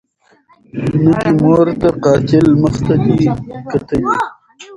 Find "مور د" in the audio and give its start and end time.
1.41-1.83